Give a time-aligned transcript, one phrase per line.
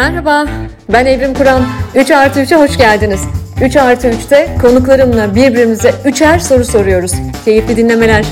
[0.00, 0.46] Merhaba,
[0.92, 1.62] ben Evrim Kur'an.
[1.94, 3.20] 3 artı 3'e hoş geldiniz.
[3.64, 7.12] 3 artı 3'te konuklarımla birbirimize üçer soru soruyoruz.
[7.44, 8.26] Keyifli dinlemeler.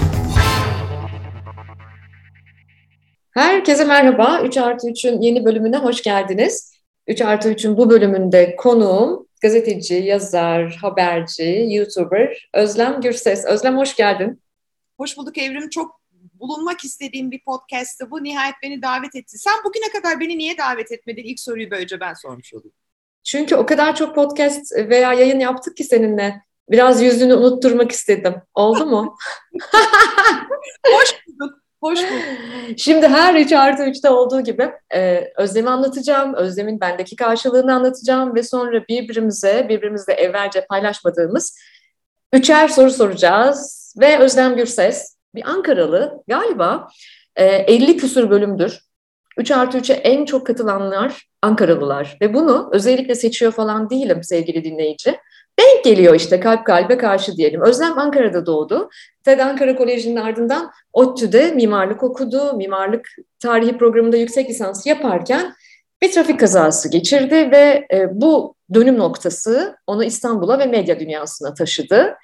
[3.31, 4.41] Herkese merhaba.
[4.45, 6.73] 3 artı 3'ün yeni bölümüne hoş geldiniz.
[7.07, 13.45] 3 artı 3'ün bu bölümünde konuğum gazeteci, yazar, haberci, YouTuber Özlem Gürses.
[13.45, 14.43] Özlem hoş geldin.
[14.99, 15.69] Hoş bulduk Evrim.
[15.69, 15.98] Çok
[16.41, 18.25] bulunmak istediğim bir podcast'ı bu.
[18.25, 19.39] Nihayet beni davet etti.
[19.39, 21.25] Sen bugüne kadar beni niye davet etmedin?
[21.25, 22.75] İlk soruyu böylece ben sormuş olayım.
[23.25, 26.43] Çünkü o kadar çok podcast veya yayın yaptık ki seninle.
[26.71, 28.35] Biraz yüzünü unutturmak istedim.
[28.55, 29.17] Oldu mu?
[30.87, 31.59] Hoş bulduk.
[31.81, 32.79] Hoş bulduk.
[32.79, 36.35] Şimdi her 3 artı 3'te olduğu gibi e, Özlem'i anlatacağım.
[36.35, 41.59] Özlem'in bendeki karşılığını anlatacağım ve sonra birbirimize, birbirimizle evvelce paylaşmadığımız
[42.33, 43.95] üçer soru soracağız.
[44.01, 46.89] Ve Özlem Gürses, bir Ankaralı galiba
[47.37, 48.81] e, 50 küsur bölümdür.
[49.39, 55.19] 3 artı 3'e en çok katılanlar Ankaralılar ve bunu özellikle seçiyor falan değilim sevgili dinleyici.
[55.61, 57.63] Denk geliyor işte kalp kalbe karşı diyelim.
[57.63, 58.89] Özlem Ankara'da doğdu.
[59.25, 62.57] TED Ankara Koleji'nin ardından ODTÜ'de mimarlık okudu.
[62.57, 63.09] Mimarlık
[63.39, 65.55] tarihi programında yüksek lisans yaparken
[66.03, 72.17] bir trafik kazası geçirdi ve e, bu dönüm noktası onu İstanbul'a ve medya dünyasına taşıdı.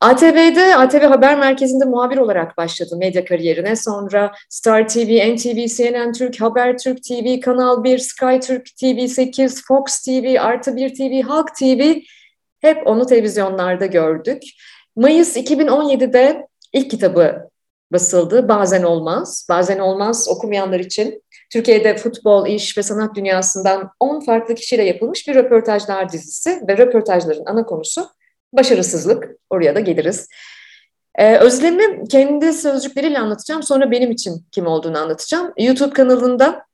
[0.00, 3.76] ATV'de, ATV Haber Merkezi'nde muhabir olarak başladı medya kariyerine.
[3.76, 9.64] Sonra Star TV, NTV, CNN Türk, Haber Türk TV, Kanal 1, Sky Türk TV 8,
[9.64, 11.94] Fox TV, Artı 1 TV, Halk TV
[12.60, 14.42] hep onu televizyonlarda gördük.
[14.96, 17.50] Mayıs 2017'de ilk kitabı
[17.92, 18.48] basıldı.
[18.48, 19.46] Bazen Olmaz.
[19.50, 25.34] Bazen Olmaz okumayanlar için Türkiye'de futbol, iş ve sanat dünyasından 10 farklı kişiyle yapılmış bir
[25.34, 28.06] röportajlar dizisi ve röportajların ana konusu
[28.52, 29.28] başarısızlık.
[29.50, 30.28] Oraya da geliriz.
[31.14, 33.62] Ee, Özlem'i kendi sözcükleriyle anlatacağım.
[33.62, 35.52] Sonra benim için kim olduğunu anlatacağım.
[35.58, 36.64] YouTube kanalında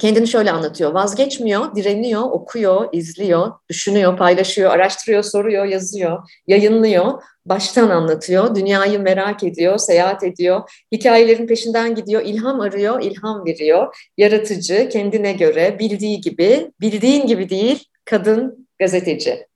[0.00, 0.92] kendini şöyle anlatıyor.
[0.92, 9.78] Vazgeçmiyor, direniyor, okuyor, izliyor, düşünüyor, paylaşıyor, araştırıyor, soruyor, yazıyor, yayınlıyor, baştan anlatıyor, dünyayı merak ediyor,
[9.78, 17.26] seyahat ediyor, hikayelerin peşinden gidiyor, ilham arıyor, ilham veriyor, yaratıcı, kendine göre, bildiği gibi, bildiğin
[17.26, 19.49] gibi değil, kadın gazeteci.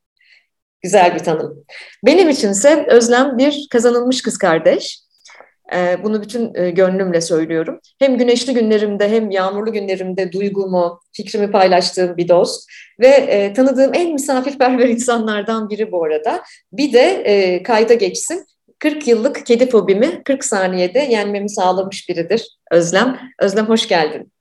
[0.85, 1.65] Güzel bir tanım.
[2.07, 5.01] Benim içinse Özlem bir kazanılmış kız kardeş.
[5.75, 7.81] Ee, bunu bütün e, gönlümle söylüyorum.
[7.99, 14.13] Hem güneşli günlerimde hem yağmurlu günlerimde duygumu, fikrimi paylaştığım bir dost ve e, tanıdığım en
[14.13, 16.43] misafirperver insanlardan biri bu arada.
[16.73, 18.47] Bir de e, kayda geçsin.
[18.79, 23.19] 40 yıllık kedi fobimi 40 saniyede yenmemi sağlamış biridir Özlem.
[23.41, 24.34] Özlem hoş geldin.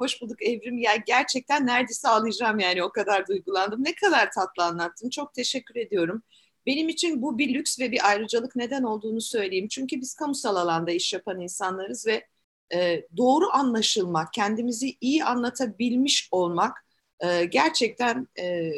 [0.00, 0.78] Hoş bulduk Evrim.
[0.78, 3.84] Ya gerçekten neredeyse ağlayacağım yani o kadar duygulandım.
[3.84, 5.10] Ne kadar tatlı anlattın.
[5.10, 6.22] Çok teşekkür ediyorum.
[6.66, 9.68] Benim için bu bir lüks ve bir ayrıcalık neden olduğunu söyleyeyim.
[9.68, 12.26] Çünkü biz kamusal alanda iş yapan insanlarız ve
[12.74, 16.84] e, doğru anlaşılmak, kendimizi iyi anlatabilmiş olmak
[17.20, 18.72] e, gerçekten e,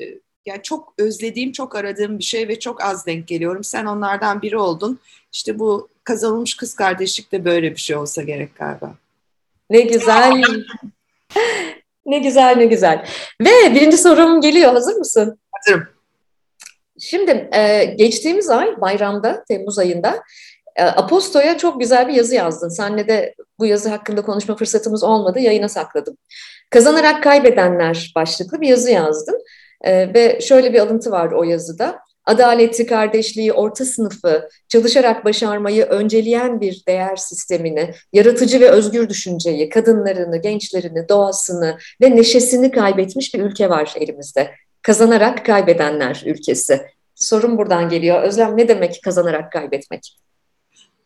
[0.46, 3.64] yani çok özlediğim, çok aradığım bir şey ve çok az denk geliyorum.
[3.64, 5.00] Sen onlardan biri oldun.
[5.32, 8.94] İşte bu kazanılmış kız kardeşlik de böyle bir şey olsa gerek galiba.
[9.70, 10.42] Ne güzel.
[12.06, 13.06] ne güzel ne güzel.
[13.41, 14.72] Ve birinci sorum geliyor.
[14.72, 15.38] Hazır mısın?
[15.53, 15.88] Hazırım.
[17.00, 20.22] Şimdi e, geçtiğimiz ay bayramda, Temmuz ayında
[20.76, 22.69] e, Aposto'ya çok güzel bir yazı yazdın.
[22.69, 25.41] Senle de bu yazı hakkında konuşma fırsatımız olmadı.
[25.41, 26.16] Yayına sakladım.
[26.70, 29.38] Kazanarak kaybedenler başlıklı bir yazı yazdın.
[29.82, 36.60] E, ve şöyle bir alıntı var o yazıda adaleti, kardeşliği, orta sınıfı, çalışarak başarmayı önceleyen
[36.60, 43.68] bir değer sistemini, yaratıcı ve özgür düşünceyi, kadınlarını, gençlerini, doğasını ve neşesini kaybetmiş bir ülke
[43.68, 44.50] var elimizde.
[44.82, 46.80] Kazanarak kaybedenler ülkesi.
[47.14, 48.22] Sorun buradan geliyor.
[48.22, 50.18] Özlem ne demek kazanarak kaybetmek?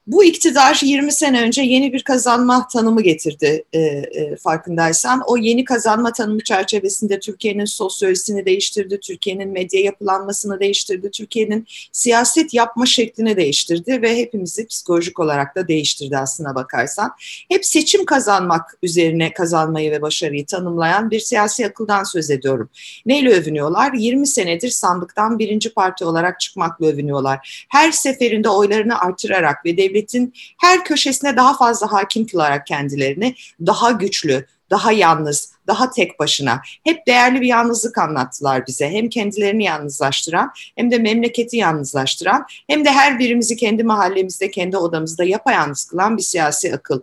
[0.07, 5.23] Bu iktidar 20 sene önce yeni bir kazanma tanımı getirdi e, e, farkındaysan.
[5.27, 12.87] O yeni kazanma tanımı çerçevesinde Türkiye'nin sosyolojisini değiştirdi, Türkiye'nin medya yapılanmasını değiştirdi, Türkiye'nin siyaset yapma
[12.87, 17.13] şeklini değiştirdi ve hepimizi psikolojik olarak da değiştirdi aslına bakarsan.
[17.49, 22.71] Hep seçim kazanmak üzerine kazanmayı ve başarıyı tanımlayan bir siyasi akıldan söz ediyorum.
[23.07, 23.93] Neyle övünüyorlar?
[23.93, 27.67] 20 senedir sandıktan birinci parti olarak çıkmakla övünüyorlar.
[27.71, 33.35] Her seferinde oylarını artırarak ve devlet devletin her köşesine daha fazla hakim kılarak kendilerini
[33.67, 36.61] daha güçlü, daha yalnız, daha tek başına.
[36.85, 38.91] Hep değerli bir yalnızlık anlattılar bize.
[38.91, 45.25] Hem kendilerini yalnızlaştıran hem de memleketi yalnızlaştıran hem de her birimizi kendi mahallemizde, kendi odamızda
[45.25, 47.01] yapayalnız kılan bir siyasi akıl.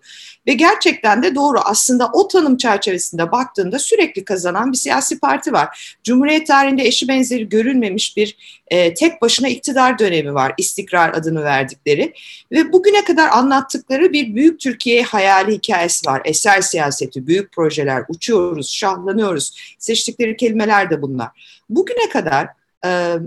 [0.48, 5.98] Ve gerçekten de doğru aslında o tanım çerçevesinde baktığında sürekli kazanan bir siyasi parti var.
[6.04, 8.38] Cumhuriyet tarihinde eşi benzeri görülmemiş bir
[8.68, 10.54] e, tek başına iktidar dönemi var.
[10.58, 12.14] İstikrar adını verdikleri.
[12.52, 16.22] Ve bugüne kadar anlattıkları bir büyük Türkiye hayali hikayesi var.
[16.26, 19.76] Eser siyaseti, büyük projeler, uçuyor alkışlıyoruz, şahlanıyoruz.
[19.80, 21.30] Seçtikleri kelimeler de bunlar.
[21.70, 22.48] Bugüne kadar
[22.86, 23.18] e,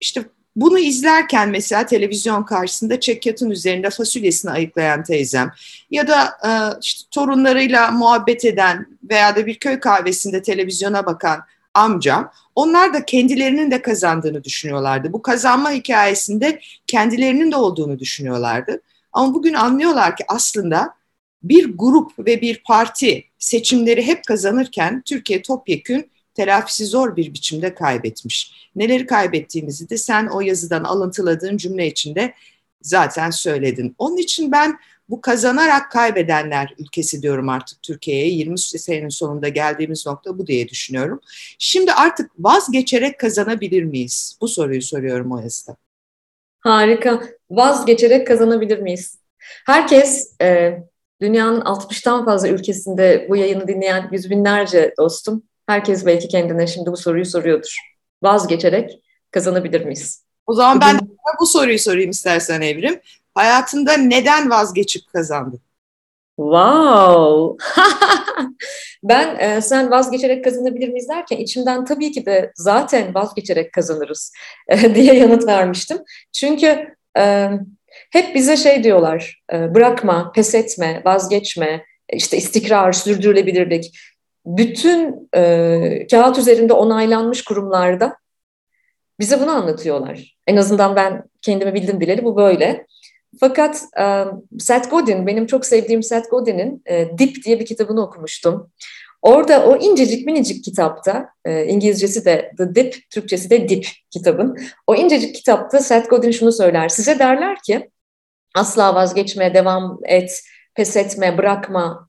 [0.00, 0.24] işte
[0.56, 5.52] bunu izlerken mesela televizyon karşısında çekyatın üzerinde fasulyesini ayıklayan teyzem
[5.90, 6.50] ya da e,
[6.82, 11.40] işte torunlarıyla muhabbet eden veya da bir köy kahvesinde televizyona bakan
[11.74, 15.12] amcam onlar da kendilerinin de kazandığını düşünüyorlardı.
[15.12, 18.82] Bu kazanma hikayesinde kendilerinin de olduğunu düşünüyorlardı.
[19.12, 20.94] Ama bugün anlıyorlar ki aslında
[21.42, 28.70] bir grup ve bir parti seçimleri hep kazanırken Türkiye topyekün telafisi zor bir biçimde kaybetmiş.
[28.76, 32.34] Neleri kaybettiğimizi de sen o yazıdan alıntıladığın cümle içinde
[32.82, 33.94] zaten söyledin.
[33.98, 34.78] Onun için ben
[35.08, 38.28] bu kazanarak kaybedenler ülkesi diyorum artık Türkiye'ye.
[38.28, 41.20] 20 senenin sonunda geldiğimiz nokta bu diye düşünüyorum.
[41.58, 44.38] Şimdi artık vazgeçerek kazanabilir miyiz?
[44.40, 45.76] Bu soruyu soruyorum o yazıda.
[46.60, 47.22] Harika.
[47.50, 49.18] Vazgeçerek kazanabilir miyiz?
[49.66, 50.78] Herkes e,
[51.20, 56.96] dünyanın 60'tan fazla ülkesinde bu yayını dinleyen yüz binlerce dostum Herkes belki kendine şimdi bu
[56.96, 57.78] soruyu soruyordur.
[58.22, 60.24] Vazgeçerek kazanabilir miyiz?
[60.46, 61.16] O zaman ben Bugün...
[61.40, 63.00] bu soruyu sorayım istersen Evrim.
[63.34, 65.60] Hayatında neden vazgeçip kazandın?
[66.36, 67.64] Wow!
[69.02, 74.32] ben e, sen vazgeçerek kazanabilir miyiz derken içimden tabii ki de zaten vazgeçerek kazanırız
[74.68, 75.98] e, diye yanıt vermiştim.
[76.32, 77.50] Çünkü e,
[78.10, 83.98] hep bize şey diyorlar, e, bırakma, pes etme, vazgeçme, işte istikrar, sürdürülebilirlik
[84.46, 88.16] bütün e, kağıt üzerinde onaylanmış kurumlarda
[89.20, 90.36] bize bunu anlatıyorlar.
[90.46, 92.86] En azından ben kendimi bildim bileli bu böyle.
[93.40, 94.24] Fakat e,
[94.58, 98.70] Seth Godin, benim çok sevdiğim Seth Godin'in e, Dip diye bir kitabını okumuştum.
[99.22, 104.58] Orada o incecik minicik kitapta, e, İngilizcesi de The Dip, Türkçesi de Dip kitabın.
[104.86, 106.88] O incecik kitapta Seth Godin şunu söyler.
[106.88, 107.90] Size derler ki
[108.54, 110.42] asla vazgeçme, devam et,
[110.74, 112.05] pes etme, bırakma,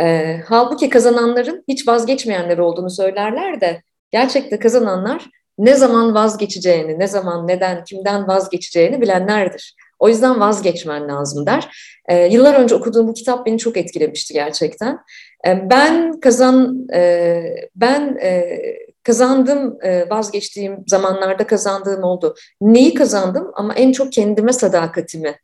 [0.00, 3.82] e, halbuki kazananların hiç vazgeçmeyenler olduğunu söylerler de
[4.12, 9.74] gerçekte kazananlar ne zaman vazgeçeceğini, ne zaman, neden, kimden vazgeçeceğini bilenlerdir.
[9.98, 11.76] O yüzden vazgeçmen lazım der.
[12.08, 14.98] E, yıllar önce okuduğum bu kitap beni çok etkilemişti gerçekten.
[15.46, 17.42] E, ben kazan, e,
[17.76, 18.60] ben e,
[19.02, 22.34] kazandım, e, vazgeçtiğim zamanlarda kazandığım oldu.
[22.60, 23.50] Neyi kazandım?
[23.54, 25.34] Ama en çok kendime sadakatimi,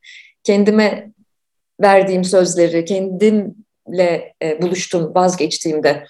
[0.44, 1.12] kendime
[1.80, 3.54] verdiğim sözleri, kendim
[3.94, 6.04] ile e, buluştum vazgeçtiğimde.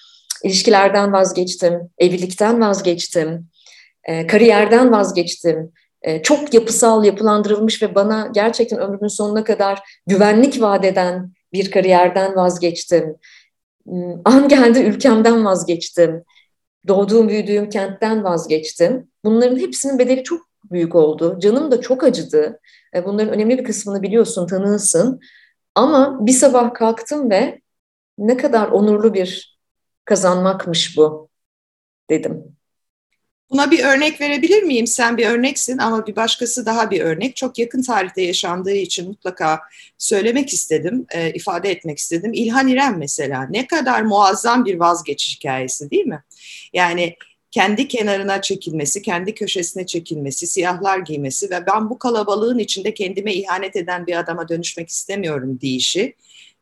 [0.44, 3.46] İlişkilerden vazgeçtim, evlilikten vazgeçtim,
[4.04, 5.72] e, kariyerden vazgeçtim.
[6.02, 12.36] E, çok yapısal, yapılandırılmış ve bana gerçekten ömrümün sonuna kadar güvenlik vaat eden bir kariyerden
[12.36, 13.16] vazgeçtim.
[13.84, 16.24] Hmm, an geldi ülkemden vazgeçtim.
[16.88, 19.08] Doğduğum, büyüdüğüm kentten vazgeçtim.
[19.24, 20.40] Bunların hepsinin bedeli çok
[20.70, 21.38] büyük oldu.
[21.40, 22.60] Canım da çok acıdı.
[22.94, 25.20] E, bunların önemli bir kısmını biliyorsun, tanığısın.
[25.74, 27.59] Ama bir sabah kalktım ve
[28.20, 29.58] ne kadar onurlu bir
[30.04, 31.28] kazanmakmış bu
[32.10, 32.56] dedim.
[33.50, 34.86] Buna bir örnek verebilir miyim?
[34.86, 37.36] Sen bir örneksin ama bir başkası daha bir örnek.
[37.36, 39.60] Çok yakın tarihte yaşandığı için mutlaka
[39.98, 42.32] söylemek istedim, e, ifade etmek istedim.
[42.34, 46.22] İlhan İrem mesela ne kadar muazzam bir vazgeçiş hikayesi değil mi?
[46.72, 47.16] Yani
[47.50, 53.76] kendi kenarına çekilmesi, kendi köşesine çekilmesi, siyahlar giymesi ve ben bu kalabalığın içinde kendime ihanet
[53.76, 56.14] eden bir adama dönüşmek istemiyorum deyişi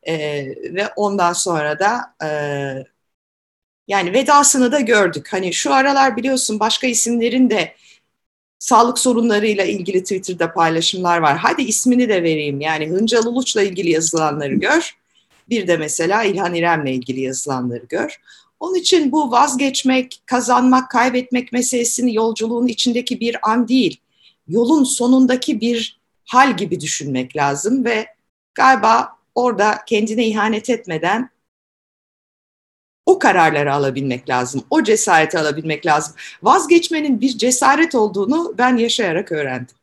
[0.02, 2.28] e, ve ondan sonra da e,
[3.88, 5.28] yani vedasını da gördük.
[5.32, 7.74] Hani şu aralar biliyorsun başka isimlerin de
[8.58, 11.36] sağlık sorunlarıyla ilgili Twitter'da paylaşımlar var.
[11.36, 12.60] Hadi ismini de vereyim.
[12.60, 14.96] Yani Hıncal Uluç'la ilgili yazılanları gör.
[15.48, 18.20] Bir de mesela İlhan İrem'le ilgili yazılanları gör.
[18.60, 24.00] Onun için bu vazgeçmek, kazanmak, kaybetmek meselesini yolculuğun içindeki bir an değil,
[24.48, 28.06] yolun sonundaki bir hal gibi düşünmek lazım ve
[28.54, 31.30] galiba orada kendine ihanet etmeden
[33.06, 34.64] o kararları alabilmek lazım.
[34.70, 36.14] O cesareti alabilmek lazım.
[36.42, 39.76] Vazgeçmenin bir cesaret olduğunu ben yaşayarak öğrendim.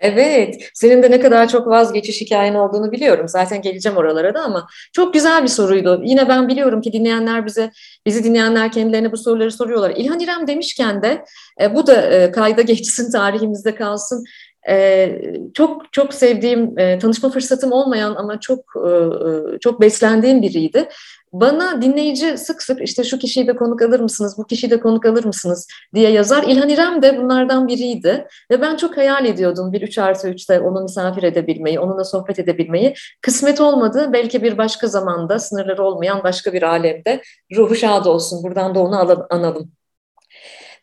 [0.00, 3.28] Evet, senin de ne kadar çok vazgeçiş hikayen olduğunu biliyorum.
[3.28, 6.00] Zaten geleceğim oralara da ama çok güzel bir soruydu.
[6.04, 7.70] Yine ben biliyorum ki dinleyenler bize,
[8.06, 9.92] bizi dinleyenler kendilerine bu soruları soruyorlar.
[9.96, 11.24] İlhan İrem demişken de
[11.60, 14.24] e, bu da e, kayda geçsin, tarihimizde kalsın.
[14.68, 15.18] E,
[15.54, 20.88] çok çok sevdiğim, e, tanışma fırsatım olmayan ama çok e, e, çok beslendiğim biriydi.
[21.32, 25.06] Bana dinleyici sık sık işte şu kişiyi de konuk alır mısınız, bu kişiyi de konuk
[25.06, 26.42] alır mısınız diye yazar.
[26.42, 28.26] İlhan İrem de bunlardan biriydi.
[28.50, 32.94] Ve ben çok hayal ediyordum bir 3 artı 3'te onu misafir edebilmeyi, onunla sohbet edebilmeyi.
[33.22, 34.10] Kısmet olmadı.
[34.12, 37.22] Belki bir başka zamanda, sınırları olmayan başka bir alemde.
[37.56, 38.42] Ruhu şad olsun.
[38.42, 39.72] Buradan da onu analım.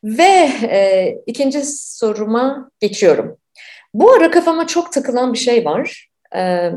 [0.03, 3.37] Ve e, ikinci soruma geçiyorum.
[3.93, 6.09] Bu ara kafama çok takılan bir şey var.
[6.35, 6.71] Ee,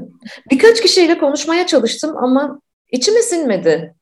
[0.51, 2.61] birkaç kişiyle konuşmaya çalıştım ama
[2.93, 3.95] içime sinmedi.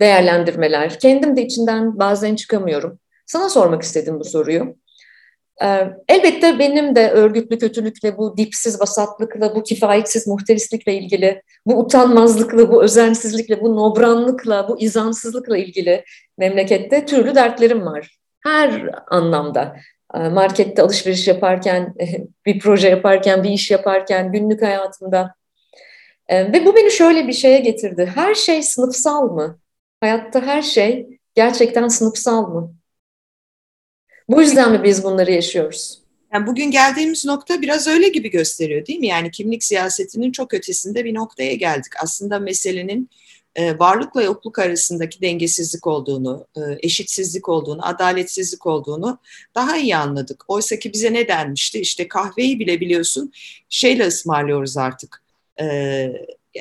[0.00, 0.98] değerlendirmeler.
[0.98, 2.98] Kendim de içinden bazen çıkamıyorum.
[3.26, 4.76] Sana sormak istedim bu soruyu.
[5.62, 12.72] Ee, elbette benim de örgütlü kötülükle, bu dipsiz vasatlıkla, bu kifayetsiz muhterislikle ilgili, bu utanmazlıkla,
[12.72, 16.04] bu özensizlikle, bu nobranlıkla, bu izansızlıkla ilgili
[16.38, 18.18] memlekette türlü dertlerim var.
[18.40, 19.76] Her anlamda.
[20.14, 21.94] Ee, markette alışveriş yaparken,
[22.46, 25.34] bir proje yaparken, bir iş yaparken, günlük hayatımda.
[26.28, 28.12] Ee, ve bu beni şöyle bir şeye getirdi.
[28.14, 29.58] Her şey sınıfsal mı?
[30.00, 32.74] Hayatta her şey gerçekten sınıfsal mı?
[34.28, 36.02] Bu yüzden mi biz bunları yaşıyoruz?
[36.32, 39.06] Yani bugün geldiğimiz nokta biraz öyle gibi gösteriyor değil mi?
[39.06, 41.92] Yani kimlik siyasetinin çok ötesinde bir noktaya geldik.
[42.02, 43.10] Aslında meselenin
[43.58, 49.18] e, varlıkla yokluk arasındaki dengesizlik olduğunu, e, eşitsizlik olduğunu, adaletsizlik olduğunu
[49.54, 50.44] daha iyi anladık.
[50.48, 51.80] Oysa ki bize ne denmişti?
[51.80, 53.32] İşte kahveyi bile biliyorsun
[53.68, 55.22] şeyle ısmarlıyoruz artık.
[55.60, 56.08] E,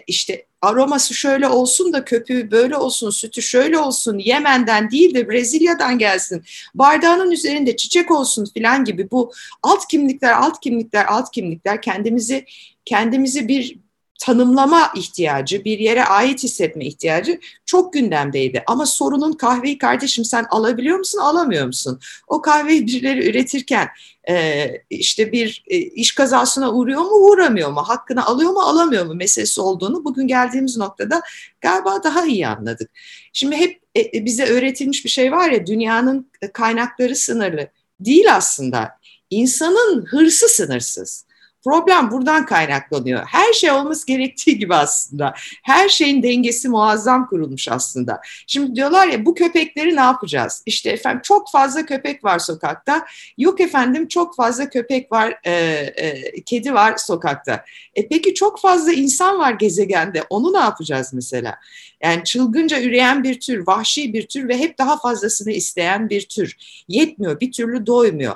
[0.08, 6.00] işte aroması şöyle olsun da köpüğü böyle olsun, sütü şöyle olsun, Yemen'den değil de Brezilya'dan
[6.00, 6.44] gelsin,
[6.76, 9.32] bardağının üzerinde çiçek olsun filan gibi bu
[9.64, 12.46] alt kimlikler, alt kimlikler, alt kimlikler kendimizi
[12.86, 13.87] kendimizi bir
[14.20, 18.64] tanımlama ihtiyacı, bir yere ait hissetme ihtiyacı çok gündemdeydi.
[18.68, 22.00] Ama sorunun kahveyi kardeşim sen alabiliyor musun, alamıyor musun?
[22.28, 23.88] O kahveyi birileri üretirken
[24.30, 27.82] e, işte bir e, iş kazasına uğruyor mu, uğramıyor mu?
[27.82, 31.22] Hakkını alıyor mu, alamıyor mu meselesi olduğunu bugün geldiğimiz noktada
[31.62, 32.92] galiba daha iyi anladık.
[33.34, 37.68] Şimdi hep e, bize öğretilmiş bir şey var ya, dünyanın kaynakları sınırlı.
[38.00, 38.90] Değil aslında.
[39.30, 41.27] İnsanın hırsı sınırsız.
[41.68, 43.26] Problem buradan kaynaklanıyor.
[43.26, 45.34] Her şey olması gerektiği gibi aslında.
[45.64, 48.22] Her şeyin dengesi muazzam kurulmuş aslında.
[48.48, 50.64] Şimdi diyorlar ya bu köpekleri ne yapacağız?
[50.66, 53.06] İşte efendim çok fazla köpek var sokakta.
[53.38, 57.66] Yok efendim çok fazla köpek var, e, e, kedi var sokakta.
[57.96, 60.24] E peki çok fazla insan var gezegende.
[60.30, 61.56] Onu ne yapacağız mesela?
[62.04, 66.58] Yani çılgınca üreyen bir tür, vahşi bir tür ve hep daha fazlasını isteyen bir tür.
[66.88, 68.36] Yetmiyor, bir türlü doymuyor.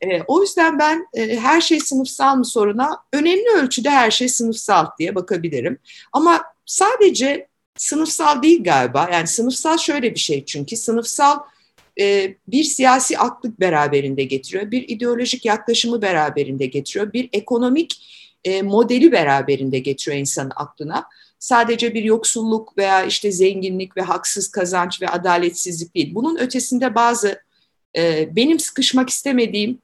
[0.00, 4.86] E, o yüzden ben e, her şey sınıfsal mı soruna önemli ölçüde her şey sınıfsal
[4.98, 5.78] diye bakabilirim.
[6.12, 9.08] Ama sadece sınıfsal değil galiba.
[9.12, 11.38] Yani sınıfsal şöyle bir şey çünkü sınıfsal
[12.00, 18.02] e, bir siyasi aklık beraberinde getiriyor, bir ideolojik yaklaşımı beraberinde getiriyor, bir ekonomik
[18.44, 21.04] e, modeli beraberinde getiriyor insanın aklına.
[21.38, 26.14] Sadece bir yoksulluk veya işte zenginlik ve haksız kazanç ve adaletsizlik değil.
[26.14, 27.42] Bunun ötesinde bazı
[27.96, 29.78] e, benim sıkışmak istemediğim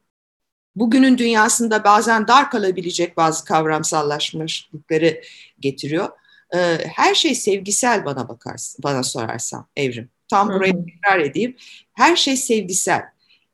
[0.76, 5.20] bugünün dünyasında bazen dar kalabilecek bazı kavramsallaşmışlıkları
[5.60, 6.08] getiriyor.
[6.54, 10.08] Ee, her şey sevgisel bana bakarsın, bana sorarsan Evrim.
[10.28, 11.56] Tam burayı tekrar edeyim.
[11.92, 13.02] Her şey sevgisel.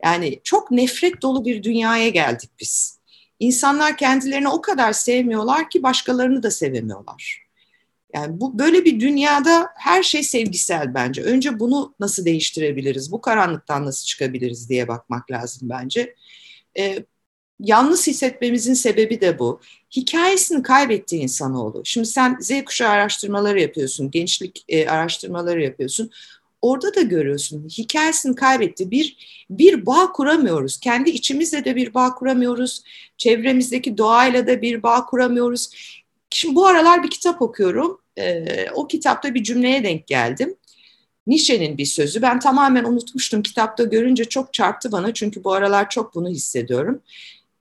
[0.05, 2.99] Yani çok nefret dolu bir dünyaya geldik biz.
[3.41, 7.47] İnsanlar kendilerini o kadar sevmiyorlar ki başkalarını da sevemiyorlar.
[8.15, 11.23] Yani bu böyle bir dünyada her şey sevgisel bence.
[11.23, 13.13] Önce bunu nasıl değiştirebiliriz?
[13.13, 16.15] Bu karanlıktan nasıl çıkabiliriz diye bakmak lazım bence.
[16.79, 17.05] E,
[17.61, 19.61] yalnız hissetmemizin sebebi de bu.
[19.97, 21.83] Hikayesini kaybetti insanoğlu.
[21.85, 26.11] Şimdi sen Z kuşağı araştırmaları yapıyorsun, gençlik e, araştırmaları yapıyorsun.
[26.63, 28.91] Orada da görüyorsun hikayesini kaybetti.
[28.91, 29.17] Bir
[29.51, 30.81] bir bağ kuramıyoruz.
[30.81, 32.83] Kendi içimizle de bir bağ kuramıyoruz.
[33.19, 35.71] Çevremizdeki doğayla da bir bağ kuramıyoruz.
[36.31, 38.01] Şimdi bu aralar bir kitap okuyorum.
[38.19, 40.57] E, o kitapta bir cümleye denk geldim.
[41.31, 42.23] Nietzsche'nin bir sözü.
[42.23, 43.43] Ben tamamen unutmuştum.
[43.43, 47.03] Kitapta görünce çok çarptı bana çünkü bu aralar çok bunu hissediyorum.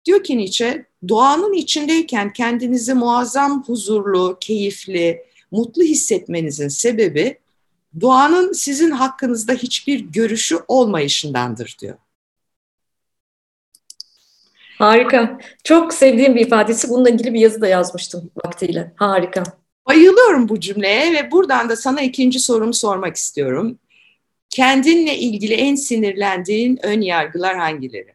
[0.05, 7.37] Diyor ki Nietzsche, doğanın içindeyken kendinizi muazzam huzurlu, keyifli, mutlu hissetmenizin sebebi
[8.01, 11.97] doğanın sizin hakkınızda hiçbir görüşü olmayışındandır diyor.
[14.77, 15.39] Harika.
[15.63, 16.89] Çok sevdiğim bir ifadesi.
[16.89, 18.93] Bununla ilgili bir yazı da yazmıştım vaktiyle.
[18.95, 19.43] Harika.
[19.89, 23.79] Bayılıyorum bu cümleye ve buradan da sana ikinci sorumu sormak istiyorum.
[24.49, 28.13] Kendinle ilgili en sinirlendiğin ön yargılar hangileri?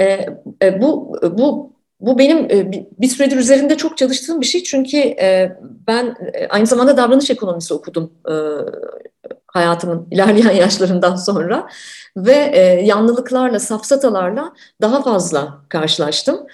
[0.00, 0.26] E,
[0.62, 5.56] e, bu bu bu benim e, bir süredir üzerinde çok çalıştığım bir şey çünkü e,
[5.86, 8.12] ben e, aynı zamanda davranış ekonomisi okudum
[9.46, 11.68] hayatımın ilerleyen yaşlarından sonra
[12.16, 12.34] ve
[12.84, 16.46] yanlılıklarla, safsatalarla daha fazla karşılaştım.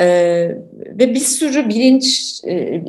[0.00, 2.84] Ee, ve bir sürü bilinç e,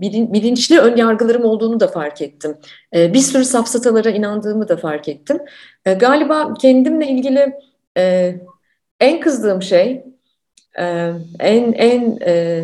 [0.00, 2.56] bilin, bilinçli ön yargılarım olduğunu da fark ettim.
[2.94, 5.38] Ee, bir sürü safsatalara inandığımı da fark ettim.
[5.86, 7.52] Ee, galiba kendimle ilgili
[7.96, 8.34] e,
[9.00, 10.04] en kızdığım şey,
[10.78, 12.62] e, en en e,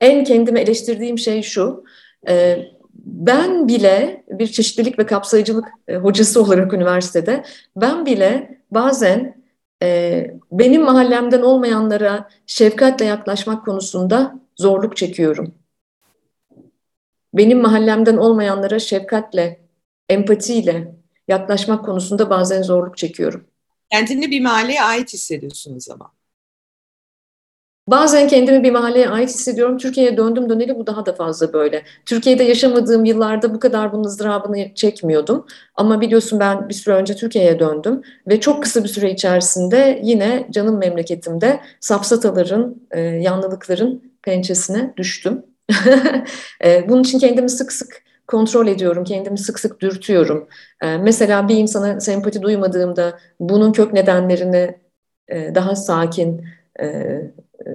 [0.00, 1.84] en kendimi eleştirdiğim şey şu.
[2.28, 2.58] E,
[2.94, 5.66] ben bile bir çeşitlilik ve kapsayıcılık
[6.02, 7.44] hocası olarak üniversitede
[7.76, 9.45] ben bile bazen
[10.52, 15.54] benim mahallemden olmayanlara şefkatle yaklaşmak konusunda zorluk çekiyorum.
[17.34, 19.60] Benim mahallemden olmayanlara şefkatle
[20.08, 20.94] empatiyle
[21.28, 23.46] yaklaşmak konusunda bazen zorluk çekiyorum.
[23.92, 26.15] Kendini bir mahalleye ait hissediyorsunuz ama.
[27.88, 29.78] Bazen kendimi bir mahalleye ait hissediyorum.
[29.78, 31.82] Türkiye'ye döndüm döneli bu daha da fazla böyle.
[32.06, 35.46] Türkiye'de yaşamadığım yıllarda bu kadar bunun ızdırabını çekmiyordum.
[35.74, 40.46] Ama biliyorsun ben bir süre önce Türkiye'ye döndüm ve çok kısa bir süre içerisinde yine
[40.50, 45.42] canım memleketimde safsataların, e, yanlılıkların pençesine düştüm.
[46.64, 50.48] e, bunun için kendimi sık sık kontrol ediyorum, kendimi sık sık dürtüyorum.
[50.82, 54.78] E, mesela bir insana sempati duymadığımda bunun kök nedenlerini
[55.28, 56.44] e, daha sakin,
[56.80, 57.20] e,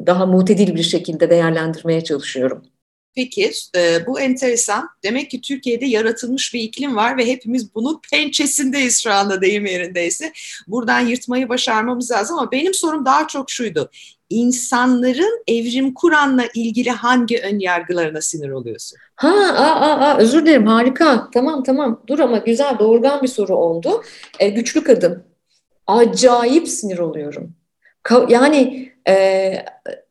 [0.05, 2.63] daha mutedil bir şekilde değerlendirmeye çalışıyorum.
[3.15, 4.89] Peki e, bu enteresan.
[5.03, 10.31] Demek ki Türkiye'de yaratılmış bir iklim var ve hepimiz bunun pençesindeyiz şu anda deyim yerindeyse.
[10.67, 13.89] Buradan yırtmayı başarmamız lazım ama benim sorum daha çok şuydu.
[14.29, 18.99] İnsanların evrim Kur'an'la ilgili hangi ön yargılarına sinir oluyorsun?
[19.15, 21.29] Ha, aa, aa, aa, özür dilerim harika.
[21.33, 24.03] Tamam tamam dur ama güzel doğurgan bir soru oldu.
[24.39, 25.23] E, güçlü kadın.
[25.87, 27.53] Acayip sinir oluyorum.
[28.29, 29.65] Yani e,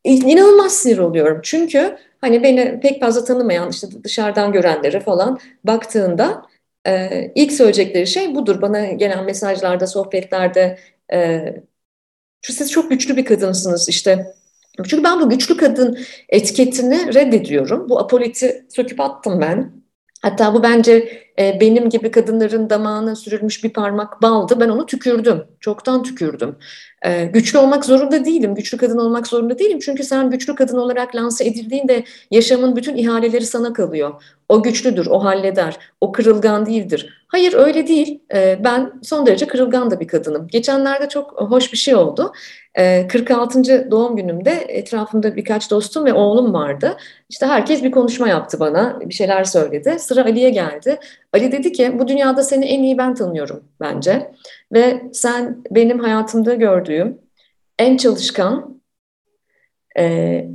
[0.04, 1.40] inanılmaz sinir oluyorum.
[1.42, 6.42] Çünkü hani beni pek fazla tanımayan işte dışarıdan görenlere falan baktığında
[6.86, 8.62] e, ilk söyleyecekleri şey budur.
[8.62, 10.78] Bana gelen mesajlarda, sohbetlerde
[11.12, 11.44] e,
[12.42, 14.34] siz çok güçlü bir kadınsınız işte.
[14.76, 17.88] Çünkü ben bu güçlü kadın etiketini reddediyorum.
[17.88, 19.72] Bu apoliti söküp attım ben.
[20.22, 24.60] Hatta bu bence e, benim gibi kadınların damağına sürülmüş bir parmak baldı.
[24.60, 25.44] Ben onu tükürdüm.
[25.60, 26.56] Çoktan tükürdüm.
[27.02, 28.54] E, güçlü olmak zorunda değilim.
[28.54, 29.78] Güçlü kadın olmak zorunda değilim.
[29.82, 34.22] Çünkü sen güçlü kadın olarak lanse edildiğinde yaşamın bütün ihaleleri sana kalıyor.
[34.50, 37.24] O güçlüdür, o halleder, o kırılgan değildir.
[37.28, 38.20] Hayır öyle değil.
[38.34, 40.48] E, ben son derece kırılgan da bir kadınım.
[40.48, 42.32] Geçenlerde çok hoş bir şey oldu.
[43.08, 43.72] 46.
[43.72, 46.96] Ee, doğum günümde etrafımda birkaç dostum ve oğlum vardı.
[47.28, 49.96] İşte herkes bir konuşma yaptı bana, bir şeyler söyledi.
[49.98, 50.98] Sıra Ali'ye geldi.
[51.32, 54.32] Ali dedi ki bu dünyada seni en iyi ben tanıyorum bence.
[54.72, 57.18] Ve sen benim hayatımda gördüğüm
[57.78, 58.80] en çalışkan,
[59.98, 60.46] e,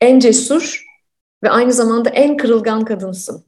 [0.00, 0.85] en cesur
[1.42, 3.44] ve aynı zamanda en kırılgan kadınsın.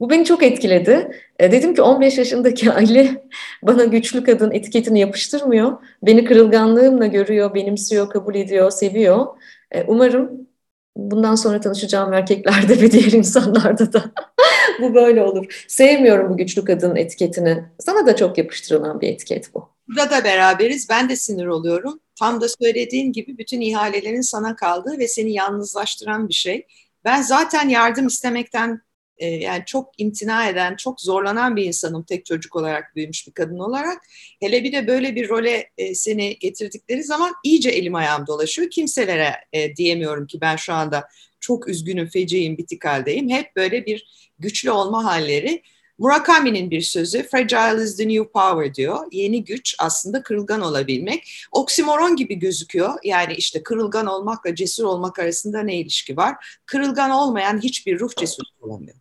[0.00, 1.20] Bu beni çok etkiledi.
[1.38, 3.22] E, dedim ki 15 yaşındaki Ali
[3.62, 5.72] bana güçlü kadın etiketini yapıştırmıyor.
[6.02, 9.26] Beni kırılganlığımla görüyor, benimsiyor, kabul ediyor, seviyor.
[9.70, 10.48] E, umarım
[10.96, 14.04] bundan sonra tanışacağım erkeklerde ve diğer insanlarda da
[14.80, 15.64] bu böyle olur.
[15.68, 17.64] Sevmiyorum bu güçlü kadın etiketini.
[17.78, 19.68] Sana da çok yapıştırılan bir etiket bu.
[19.88, 20.88] Burada beraberiz.
[20.90, 22.00] Ben de sinir oluyorum.
[22.18, 26.66] Tam da söylediğin gibi bütün ihalelerin sana kaldığı ve seni yalnızlaştıran bir şey.
[27.04, 28.80] Ben zaten yardım istemekten
[29.18, 33.58] e, yani çok imtina eden, çok zorlanan bir insanım tek çocuk olarak büyümüş bir kadın
[33.58, 34.02] olarak.
[34.40, 38.70] Hele bir de böyle bir role e, seni getirdikleri zaman iyice elim ayağım dolaşıyor.
[38.70, 41.08] Kimselere e, diyemiyorum ki ben şu anda
[41.40, 43.30] çok üzgünüm, feciyim, bitik haldeyim.
[43.30, 45.62] Hep böyle bir güçlü olma halleri.
[45.98, 49.06] Murakami'nin bir sözü fragile is the new power diyor.
[49.12, 51.46] Yeni güç aslında kırılgan olabilmek.
[51.52, 52.94] Oksimoron gibi gözüküyor.
[53.04, 56.60] Yani işte kırılgan olmakla cesur olmak arasında ne ilişki var?
[56.66, 58.96] Kırılgan olmayan hiçbir ruh cesur olamıyor.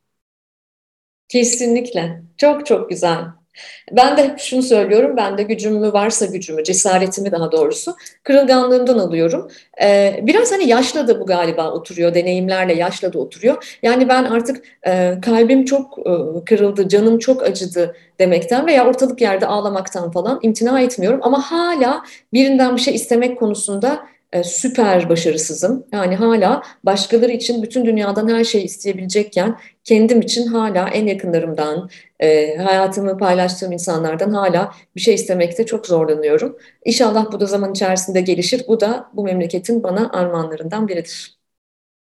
[1.27, 2.23] Kesinlikle.
[2.37, 3.42] Çok çok güzel.
[3.91, 9.51] Ben de hep şunu söylüyorum, ben de gücümü varsa gücümü, cesaretimi daha doğrusu kırılganlığımdan alıyorum.
[9.81, 13.77] Ee, biraz hani yaşla da bu galiba oturuyor, deneyimlerle yaşla da oturuyor.
[13.83, 16.11] Yani ben artık e, kalbim çok e,
[16.45, 21.19] kırıldı, canım çok acıdı demekten veya ortalık yerde ağlamaktan falan imtina etmiyorum.
[21.23, 24.05] Ama hala birinden bir şey istemek konusunda
[24.43, 25.85] süper başarısızım.
[25.91, 32.57] Yani hala başkaları için bütün dünyadan her şeyi isteyebilecekken kendim için hala en yakınlarımdan, e,
[32.57, 36.57] hayatımı paylaştığım insanlardan hala bir şey istemekte çok zorlanıyorum.
[36.85, 38.61] İnşallah bu da zaman içerisinde gelişir.
[38.67, 41.37] Bu da bu memleketin bana armağanlarından biridir.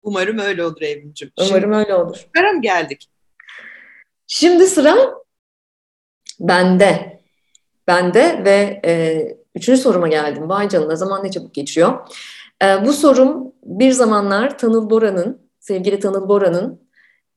[0.03, 1.33] Umarım öyle olur Evrimciğim.
[1.39, 2.27] Umarım Şimdi, öyle olur.
[2.37, 3.09] Sıra mı geldik?
[4.27, 4.97] Şimdi sıra
[6.41, 7.21] bende.
[7.87, 10.49] Bende ve e, Üçüncü soruma geldim.
[10.49, 12.09] Vay canına zaman ne çabuk geçiyor.
[12.63, 16.81] Ee, bu sorum bir zamanlar Tanıl Bora'nın, sevgili Tanıl Bora'nın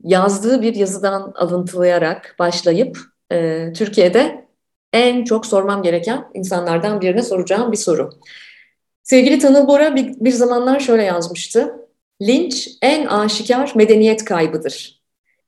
[0.04, 2.98] yazdığı bir yazıdan alıntılayarak başlayıp
[3.32, 4.46] e, Türkiye'de
[4.94, 8.10] en çok sormam gereken insanlardan birine soracağım bir soru.
[9.04, 11.76] Sevgili Tanıl Bora bir, bir zamanlar şöyle yazmıştı.
[12.22, 15.02] Linç en aşikar medeniyet kaybıdır.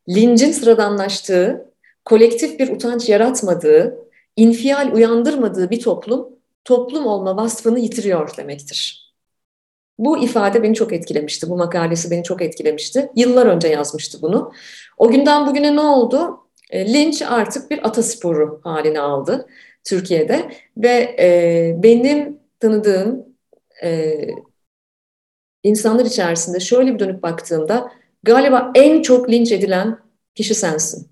[0.09, 1.65] Lincin sıradanlaştığı,
[2.05, 3.97] kolektif bir utanç yaratmadığı,
[4.35, 6.32] infial uyandırmadığı bir toplum
[6.65, 9.13] toplum olma vasfını yitiriyor demektir.
[9.97, 11.49] Bu ifade beni çok etkilemişti.
[11.49, 13.11] Bu makalesi beni çok etkilemişti.
[13.15, 14.51] Yıllar önce yazmıştı bunu.
[14.97, 16.39] O günden bugüne ne oldu?
[16.69, 19.47] E, linç artık bir atasporu haline aldı
[19.83, 23.25] Türkiye'de ve e, benim tanıdığım
[23.83, 24.27] e,
[25.63, 27.91] insanlar içerisinde şöyle bir dönüp baktığımda
[28.23, 29.99] galiba en çok linç edilen
[30.35, 31.07] kişi sensin.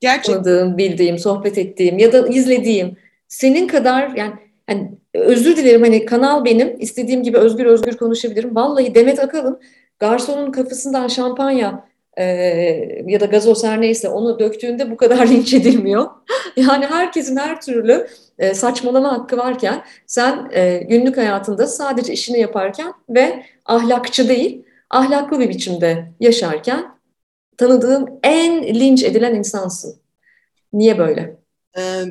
[0.00, 0.32] Gerçekten.
[0.32, 2.96] tanıdığım, bildiğim, sohbet ettiğim ya da izlediğim
[3.28, 4.34] senin kadar yani,
[4.72, 8.56] yani özür dilerim hani kanal benim istediğim gibi özgür özgür konuşabilirim.
[8.56, 9.60] Vallahi Demet Akalın
[9.98, 11.84] garsonun kafasından şampanya
[12.18, 12.24] e,
[13.06, 16.10] ya da gazoz her neyse onu döktüğünde bu kadar linç edilmiyor.
[16.56, 18.06] yani herkesin her türlü
[18.38, 25.40] e, saçmalama hakkı varken sen e, günlük hayatında sadece işini yaparken ve ahlakçı değil ahlaklı
[25.40, 26.98] bir biçimde yaşarken
[27.56, 29.96] tanıdığım en linç edilen insansın.
[30.72, 31.36] Niye böyle?
[31.78, 32.04] Ee,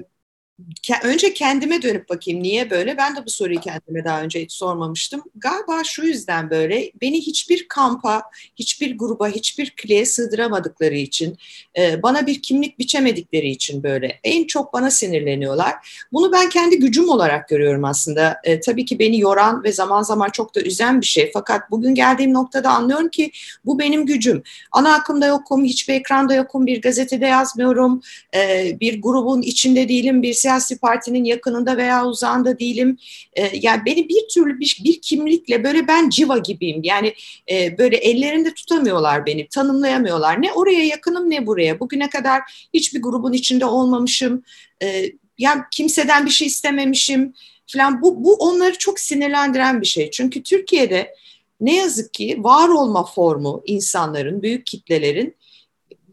[1.04, 2.98] önce kendime dönüp bakayım niye böyle?
[2.98, 5.24] Ben de bu soruyu kendime daha önce hiç sormamıştım.
[5.36, 8.22] Galiba şu yüzden böyle beni hiçbir kampa,
[8.56, 11.38] hiçbir gruba, hiçbir kleye sığdıramadıkları için,
[11.78, 16.06] e, bana bir kimlik biçemedikleri için böyle en çok bana sinirleniyorlar.
[16.14, 18.42] Bunu ben kendi gücüm olarak görüyorum aslında.
[18.44, 21.32] E, tabii ki beni yoran ve zaman zaman çok da üzen bir şey.
[21.34, 23.32] Fakat bugün geldiğim noktada anlıyorum ki
[23.66, 24.44] bu benim gücüm.
[24.72, 28.02] Ana akımda yokum, hiçbir ekranda yokum, bir gazetede yazmıyorum,
[28.36, 32.98] e, bir grubun içinde değilim, bir siyasi partinin yakınında veya uzağında değilim.
[33.34, 36.82] E, yani beni bir türlü bir, bir kimlikle böyle ben civa gibiyim.
[36.84, 37.14] Yani
[37.52, 40.42] e, böyle ellerinde tutamıyorlar beni, tanımlayamıyorlar.
[40.42, 41.80] Ne oraya yakınım ne buraya.
[41.80, 42.42] Bugüne kadar
[42.74, 44.44] hiçbir grubun içinde olmamışım.
[44.84, 45.06] E,
[45.38, 47.34] yani kimseden bir şey istememişim
[47.68, 48.02] falan.
[48.02, 50.12] Bu, bu onları çok sinirlendiren bir şey.
[50.12, 51.16] Çünkü Türkiye'de
[51.62, 55.36] ne yazık ki var olma formu insanların, büyük kitlelerin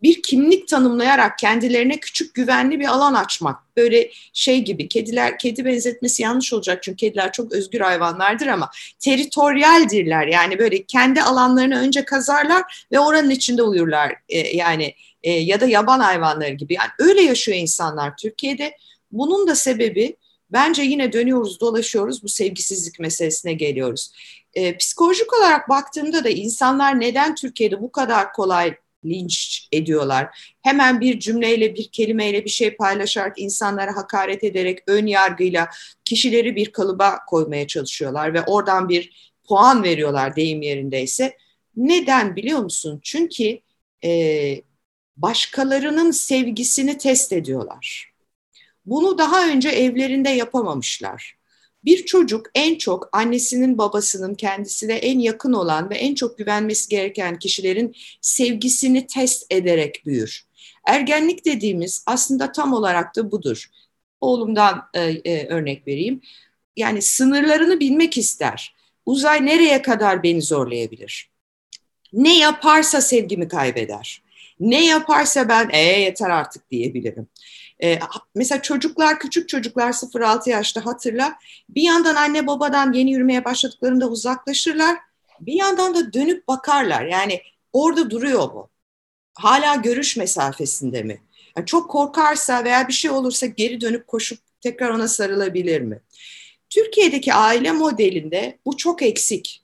[0.03, 3.77] bir kimlik tanımlayarak kendilerine küçük güvenli bir alan açmak.
[3.77, 10.27] Böyle şey gibi kediler, kedi benzetmesi yanlış olacak çünkü kediler çok özgür hayvanlardır ama teritoryaldirler.
[10.27, 14.15] Yani böyle kendi alanlarını önce kazarlar ve oranın içinde uyurlar.
[14.29, 16.75] E, yani e, ya da yaban hayvanları gibi.
[16.75, 18.77] Yani öyle yaşıyor insanlar Türkiye'de.
[19.13, 20.17] Bunun da sebebi
[20.51, 24.13] bence yine dönüyoruz dolaşıyoruz bu sevgisizlik meselesine geliyoruz.
[24.55, 30.55] E, psikolojik olarak baktığımda da insanlar neden Türkiye'de bu kadar kolay linç ediyorlar.
[30.63, 35.69] Hemen bir cümleyle, bir kelimeyle bir şey paylaşarak insanlara hakaret ederek ön yargıyla
[36.05, 41.37] kişileri bir kalıba koymaya çalışıyorlar ve oradan bir puan veriyorlar deyim yerindeyse.
[41.77, 43.01] Neden biliyor musun?
[43.03, 43.61] Çünkü
[44.05, 44.63] e,
[45.17, 48.13] başkalarının sevgisini test ediyorlar.
[48.87, 51.38] Bunu daha önce evlerinde yapamamışlar.
[51.85, 57.39] Bir çocuk en çok annesinin babasının kendisine en yakın olan ve en çok güvenmesi gereken
[57.39, 60.47] kişilerin sevgisini test ederek büyür.
[60.87, 63.67] Ergenlik dediğimiz aslında tam olarak da budur.
[64.21, 66.21] Oğlumdan e, e, örnek vereyim.
[66.77, 68.75] Yani sınırlarını bilmek ister.
[69.07, 71.31] Uzay nereye kadar beni zorlayabilir?
[72.13, 74.23] Ne yaparsa sevgimi kaybeder.
[74.61, 77.29] Ne yaparsa ben ee yeter artık diyebilirim.
[77.83, 77.99] E,
[78.35, 81.39] mesela çocuklar, küçük çocuklar 0-6 yaşta hatırla.
[81.69, 84.99] Bir yandan anne babadan yeni yürümeye başladıklarında uzaklaşırlar.
[85.41, 87.05] Bir yandan da dönüp bakarlar.
[87.05, 88.69] Yani orada duruyor bu.
[89.35, 91.23] Hala görüş mesafesinde mi?
[91.57, 96.01] Yani çok korkarsa veya bir şey olursa geri dönüp koşup tekrar ona sarılabilir mi?
[96.71, 99.63] Türkiye'deki aile modelinde bu çok eksik.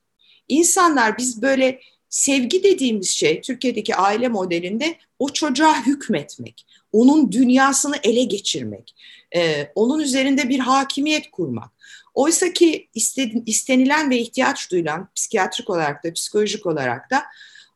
[0.49, 1.81] İnsanlar biz böyle
[2.15, 8.97] sevgi dediğimiz şey Türkiye'deki aile modelinde o çocuğa hükmetmek, onun dünyasını ele geçirmek,
[9.37, 11.71] e, onun üzerinde bir hakimiyet kurmak.
[12.15, 12.89] Oysa ki
[13.47, 17.23] istenilen ve ihtiyaç duyulan psikiyatrik olarak da psikolojik olarak da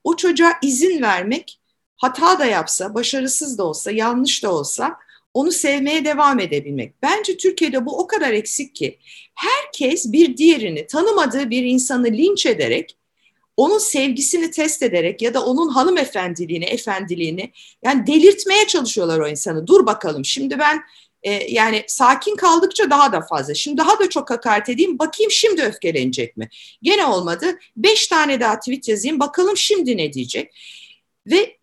[0.04, 1.60] o çocuğa izin vermek
[1.96, 4.96] hata da yapsa, başarısız da olsa, yanlış da olsa
[5.34, 7.02] onu sevmeye devam edebilmek.
[7.02, 8.98] Bence Türkiye'de bu o kadar eksik ki
[9.34, 12.97] herkes bir diğerini tanımadığı bir insanı linç ederek
[13.58, 19.66] onun sevgisini test ederek ya da onun hanımefendiliğini, efendiliğini yani delirtmeye çalışıyorlar o insanı.
[19.66, 20.80] Dur bakalım şimdi ben
[21.22, 23.54] e, yani sakin kaldıkça daha da fazla.
[23.54, 26.48] Şimdi daha da çok hakaret edeyim bakayım şimdi öfkelenecek mi?
[26.82, 27.58] Gene olmadı.
[27.76, 30.54] Beş tane daha tweet yazayım bakalım şimdi ne diyecek?
[31.26, 31.56] Ve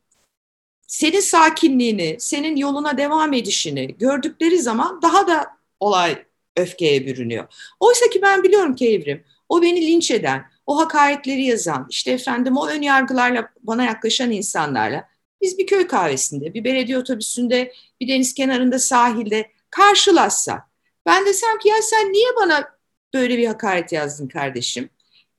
[0.88, 5.48] senin sakinliğini, senin yoluna devam edişini gördükleri zaman daha da
[5.80, 6.26] olay
[6.58, 7.46] öfkeye bürünüyor.
[7.80, 12.58] Oysa ki ben biliyorum ki Evrim, o beni linç eden, o hakaretleri yazan, işte efendim
[12.58, 15.10] o ön yargılarla bana yaklaşan insanlarla
[15.42, 20.68] biz bir köy kahvesinde, bir belediye otobüsünde, bir deniz kenarında sahilde karşılaşsa
[21.06, 22.70] ben desem ki ya sen niye bana
[23.14, 24.90] böyle bir hakaret yazdın kardeşim?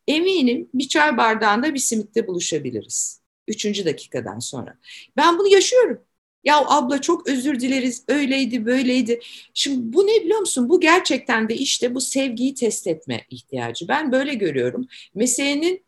[0.09, 3.21] Eminim bir çay bardağında bir simitte buluşabiliriz.
[3.49, 4.79] Üçüncü dakikadan sonra.
[5.17, 6.06] Ben bunu yaşıyorum.
[6.47, 9.21] Ya abla çok özür dileriz, öyleydi, böyleydi.
[9.55, 10.69] Şimdi bu ne biliyor musun?
[10.69, 13.89] Bu gerçekten de işte bu sevgiyi test etme ihtiyacı.
[13.89, 14.89] Ben böyle görüyorum.
[15.15, 15.85] Meselenin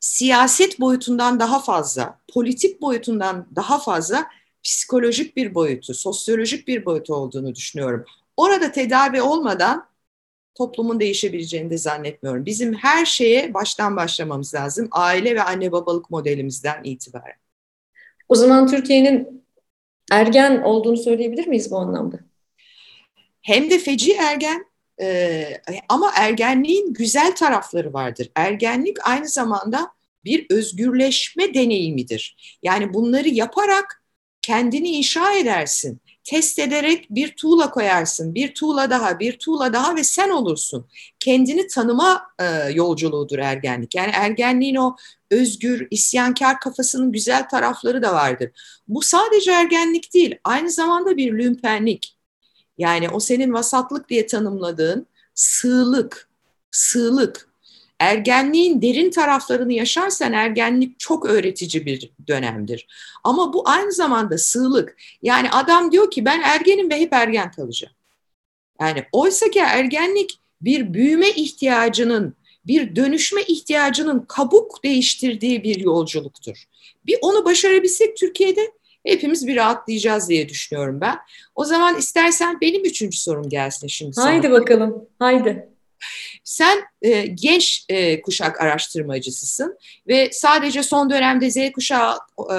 [0.00, 4.26] siyaset boyutundan daha fazla, politik boyutundan daha fazla
[4.62, 8.04] psikolojik bir boyutu, sosyolojik bir boyutu olduğunu düşünüyorum.
[8.36, 9.88] Orada tedavi olmadan
[10.54, 12.46] toplumun değişebileceğini de zannetmiyorum.
[12.46, 14.88] Bizim her şeye baştan başlamamız lazım.
[14.92, 17.49] Aile ve anne babalık modelimizden itibaren.
[18.30, 19.44] O zaman Türkiye'nin
[20.12, 22.18] ergen olduğunu söyleyebilir miyiz bu anlamda?
[23.42, 24.64] Hem de feci ergen
[25.00, 25.44] e,
[25.88, 28.30] ama ergenliğin güzel tarafları vardır.
[28.34, 29.92] Ergenlik aynı zamanda
[30.24, 32.56] bir özgürleşme deneyimidir.
[32.62, 34.04] Yani bunları yaparak
[34.42, 36.00] kendini inşa edersin.
[36.30, 40.86] Test ederek bir tuğla koyarsın, bir tuğla daha, bir tuğla daha ve sen olursun.
[41.20, 43.94] Kendini tanıma e, yolculuğudur ergenlik.
[43.94, 44.96] Yani ergenliğin o
[45.30, 48.50] özgür, isyankar kafasının güzel tarafları da vardır.
[48.88, 52.16] Bu sadece ergenlik değil, aynı zamanda bir lümpenlik.
[52.78, 56.28] Yani o senin vasatlık diye tanımladığın sığlık,
[56.70, 57.48] sığlık,
[58.00, 62.86] ergenliğin derin taraflarını yaşarsan ergenlik çok öğretici bir dönemdir.
[63.24, 64.96] Ama bu aynı zamanda sığlık.
[65.22, 67.94] Yani adam diyor ki ben ergenim ve hep ergen kalacağım.
[68.80, 72.36] Yani oysa ki ergenlik bir büyüme ihtiyacının,
[72.66, 76.64] bir dönüşme ihtiyacının kabuk değiştirdiği bir yolculuktur.
[77.06, 78.72] Bir onu başarabilsek Türkiye'de
[79.06, 81.18] hepimiz bir rahatlayacağız diye düşünüyorum ben.
[81.54, 84.26] O zaman istersen benim üçüncü sorum gelsin şimdi sana.
[84.26, 85.68] Haydi bakalım, haydi.
[86.44, 92.14] Sen e, genç e, kuşak araştırmacısısın ve sadece son dönemde Z kuşağı
[92.52, 92.58] e,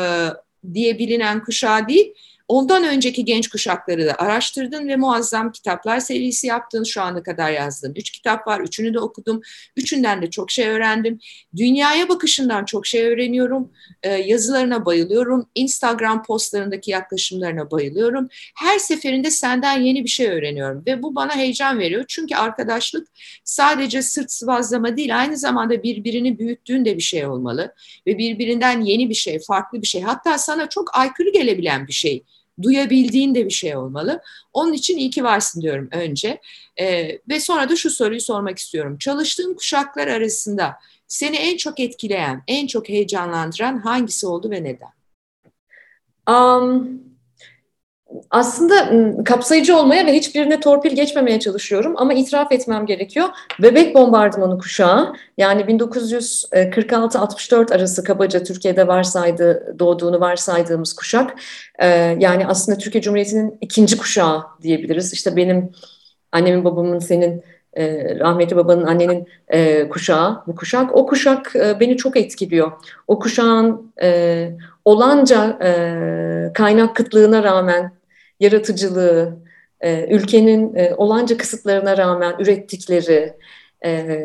[0.73, 2.13] diye bilinen kuşağı değil,
[2.51, 6.83] Ondan önceki genç kuşakları da araştırdın ve muazzam kitaplar serisi yaptın.
[6.83, 7.93] Şu ana kadar yazdın.
[7.95, 8.59] Üç kitap var.
[8.59, 9.41] Üçünü de okudum.
[9.77, 11.19] Üçünden de çok şey öğrendim.
[11.57, 13.71] Dünyaya bakışından çok şey öğreniyorum.
[14.03, 15.49] Ee, yazılarına bayılıyorum.
[15.55, 18.29] Instagram postlarındaki yaklaşımlarına bayılıyorum.
[18.55, 20.83] Her seferinde senden yeni bir şey öğreniyorum.
[20.87, 22.05] Ve bu bana heyecan veriyor.
[22.07, 23.07] Çünkü arkadaşlık
[23.43, 25.19] sadece sırt sıvazlama değil.
[25.19, 27.73] Aynı zamanda birbirini büyüttüğün de bir şey olmalı.
[28.07, 30.01] Ve birbirinden yeni bir şey, farklı bir şey.
[30.01, 32.23] Hatta sana çok aykırı gelebilen bir şey
[32.63, 34.21] duyabildiğin de bir şey olmalı.
[34.53, 36.41] Onun için iyi ki varsın diyorum önce.
[36.79, 38.97] E, ve sonra da şu soruyu sormak istiyorum.
[38.97, 40.75] Çalıştığın kuşaklar arasında
[41.07, 44.89] seni en çok etkileyen, en çok heyecanlandıran hangisi oldu ve neden?
[46.29, 47.10] Um,
[48.29, 48.91] aslında
[49.23, 53.27] kapsayıcı olmaya ve hiçbirine torpil geçmemeye çalışıyorum ama itiraf etmem gerekiyor.
[53.61, 61.33] Bebek bombardımanı kuşağı yani 1946-64 arası kabaca Türkiye'de varsaydı, doğduğunu varsaydığımız kuşak.
[62.19, 65.13] Yani aslında Türkiye Cumhuriyeti'nin ikinci kuşağı diyebiliriz.
[65.13, 65.71] İşte benim
[66.31, 67.43] annemin babamın senin
[68.19, 69.27] rahmetli babanın annenin
[69.89, 70.95] kuşağı bu kuşak.
[70.95, 72.71] O kuşak beni çok etkiliyor.
[73.07, 73.93] O kuşağın
[74.85, 75.57] olanca
[76.53, 78.00] kaynak kıtlığına rağmen
[78.41, 79.37] yaratıcılığı,
[79.81, 83.33] e, ülkenin e, olanca kısıtlarına rağmen ürettikleri,
[83.85, 84.17] e,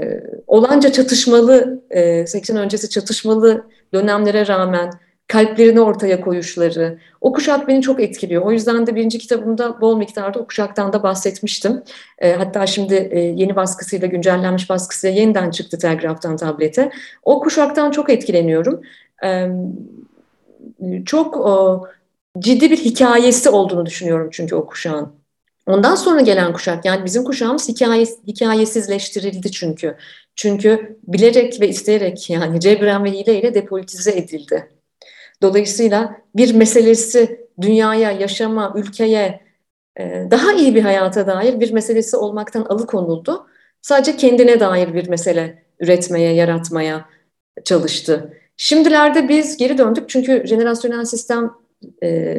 [0.47, 4.91] olanca çatışmalı, e, 80 öncesi çatışmalı dönemlere rağmen
[5.29, 8.43] kalplerini ortaya koyuşları, o kuşak beni çok etkiliyor.
[8.43, 11.83] O yüzden de birinci kitabımda bol miktarda o kuşaktan da bahsetmiştim.
[12.23, 12.95] Hatta şimdi
[13.37, 16.91] yeni baskısıyla, güncellenmiş baskısıyla yeniden çıktı telgraftan tablete.
[17.23, 18.81] O kuşaktan çok etkileniyorum.
[21.05, 21.87] Çok o,
[22.39, 25.13] ciddi bir hikayesi olduğunu düşünüyorum çünkü o kuşağın.
[25.67, 29.97] Ondan sonra gelen kuşak yani bizim kuşağımız hikayes, hikayesizleştirildi çünkü.
[30.37, 34.71] Çünkü bilerek ve isteyerek yani cebren ve hileyle depolitize edildi.
[35.43, 39.41] Dolayısıyla bir meselesi dünyaya, yaşama, ülkeye,
[39.99, 43.47] e, daha iyi bir hayata dair bir meselesi olmaktan alıkonuldu.
[43.83, 47.09] Sadece kendine dair bir mesele üretmeye, yaratmaya
[47.65, 48.35] çalıştı.
[48.57, 51.53] Şimdilerde biz geri döndük çünkü jenerasyonel sistem
[52.03, 52.37] e,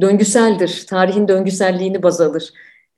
[0.00, 0.84] döngüseldir.
[0.88, 2.52] Tarihin döngüselliğini baz alır.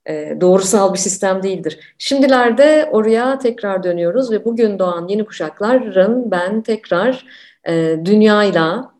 [0.09, 1.95] E, doğrusal bir sistem değildir.
[1.97, 7.25] Şimdilerde oraya tekrar dönüyoruz ve bugün doğan yeni kuşakların ben tekrar
[7.67, 8.93] e, dünyayla,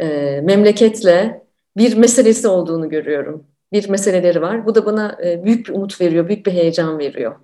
[0.00, 1.42] e, memleketle
[1.76, 3.46] bir meselesi olduğunu görüyorum.
[3.72, 4.66] Bir meseleleri var.
[4.66, 7.36] Bu da bana e, büyük bir umut veriyor, büyük bir heyecan veriyor.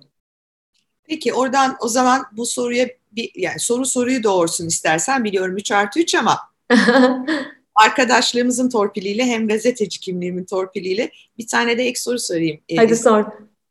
[1.03, 5.99] Peki oradan o zaman bu soruya bir yani soru soruyu doğursun istersen biliyorum 3 artı
[5.99, 6.39] 3 ama
[7.79, 12.59] arkadaşlığımızın torpiliyle hem gazeteci kimliğimin torpiliyle bir tane de ek soru sorayım.
[12.75, 13.25] Hadi sor.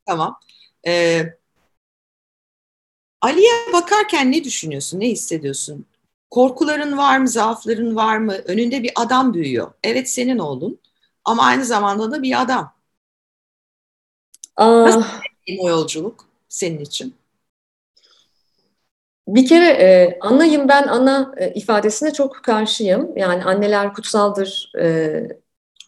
[0.06, 0.40] Tamam.
[0.86, 1.22] Ee,
[3.20, 5.86] Ali'ye bakarken ne düşünüyorsun, ne hissediyorsun?
[6.30, 8.32] Korkuların var mı, zaafların var mı?
[8.32, 9.72] Önünde bir adam büyüyor.
[9.82, 10.78] Evet senin oğlun
[11.24, 12.74] ama aynı zamanda da bir adam.
[14.56, 14.84] Ah.
[14.86, 15.04] Nasıl
[15.58, 17.14] o yolculuk senin için?
[19.28, 23.16] Bir kere e, anayım ben ana e, ifadesine çok karşıyım.
[23.16, 25.22] Yani anneler kutsaldır e,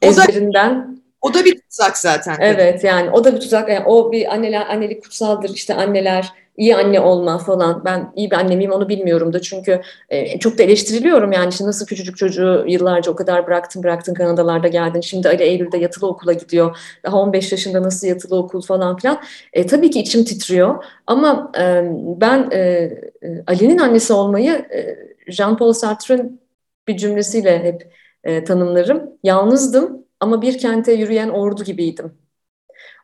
[0.03, 0.99] ezberinden.
[1.20, 2.37] O da, bir tuzak zaten.
[2.40, 3.68] Evet yani o da bir tuzak.
[3.68, 7.85] Yani o bir anneler annelik kutsaldır işte anneler iyi anne olma falan.
[7.85, 11.64] Ben iyi bir anne miyim onu bilmiyorum da çünkü e, çok da eleştiriliyorum yani işte
[11.64, 15.00] nasıl küçücük çocuğu yıllarca o kadar bıraktın bıraktın Kanadalarda geldin.
[15.00, 16.76] Şimdi Ali Eylül'de yatılı okula gidiyor.
[17.04, 19.22] Daha 15 yaşında nasıl yatılı okul falan filan.
[19.52, 21.85] E, tabii ki içim titriyor ama e,
[22.20, 24.96] ben e, e Ali'nin annesi olmayı e,
[25.33, 26.40] Jean-Paul Sartre'ın
[26.88, 27.92] bir cümlesiyle hep
[28.24, 29.11] e, tanımlarım.
[29.24, 32.18] Yalnızdım ama bir kente yürüyen ordu gibiydim.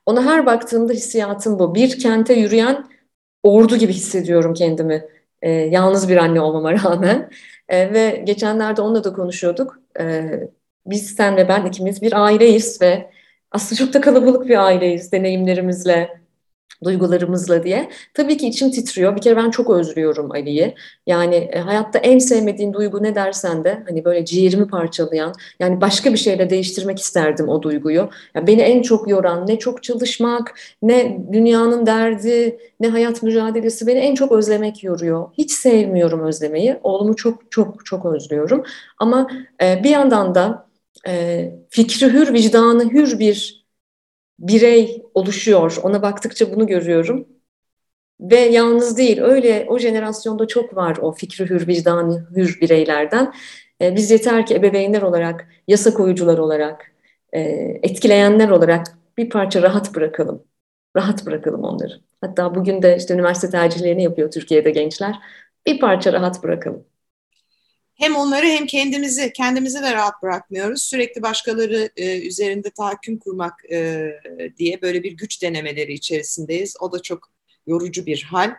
[0.07, 1.75] Ona her baktığımda hissiyatım bu.
[1.75, 2.87] Bir kente yürüyen
[3.43, 5.09] ordu gibi hissediyorum kendimi.
[5.43, 7.31] E, yalnız bir anne olmama rağmen.
[7.69, 9.81] E, ve geçenlerde onunla da konuşuyorduk.
[10.01, 10.31] E,
[10.87, 13.11] biz sen ve ben ikimiz bir aileyiz ve
[13.51, 16.21] aslında çok da kalabalık bir aileyiz deneyimlerimizle,
[16.85, 17.91] duygularımızla diye.
[18.15, 19.17] Tabii ki içim titriyor.
[19.17, 20.75] Bir kere ben çok özlüyorum Ali'yi.
[21.07, 26.13] Yani e, hayatta en sevmediğin duygu ne dersen de hani böyle ciğerimi parçalayan yani başka
[26.13, 28.09] bir şeyle değiştirmek isterdim o duyguyu.
[28.35, 33.99] Yani beni en çok yoran ne çok çalışmak ne dünyanın derdi ne hayat mücadelesi beni
[33.99, 35.29] en çok özlemek yoruyor.
[35.39, 36.77] Hiç sevmiyorum özlemeyi.
[36.83, 38.65] Oğlumu çok çok çok özlüyorum.
[38.99, 39.29] Ama
[39.63, 40.67] e, bir yandan da
[41.09, 43.66] e, fikri hür, vicdanı hür bir
[44.39, 45.77] birey oluşuyor.
[45.83, 47.29] Ona baktıkça bunu görüyorum.
[48.21, 53.35] Ve yalnız değil, öyle o jenerasyonda çok var o fikri hür, vicdanı hür bireylerden.
[53.83, 56.93] E, biz yeter ki ebeveynler olarak, yasa koyucular olarak,
[57.33, 57.41] e,
[57.83, 58.87] etkileyenler olarak
[59.19, 60.43] bir parça rahat bırakalım.
[60.97, 62.01] Rahat bırakalım onları.
[62.21, 65.17] Hatta bugün de işte üniversite tercihlerini yapıyor Türkiye'de gençler.
[65.67, 66.85] Bir parça rahat bırakalım
[67.97, 70.83] hem onları hem kendimizi kendimizi de rahat bırakmıyoruz.
[70.83, 74.11] Sürekli başkaları e, üzerinde tahakküm kurmak e,
[74.59, 76.77] diye böyle bir güç denemeleri içerisindeyiz.
[76.81, 77.31] O da çok
[77.67, 78.55] yorucu bir hal.